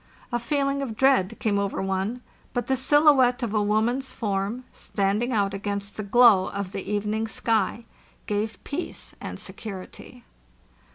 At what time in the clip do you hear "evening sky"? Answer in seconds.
6.91-7.83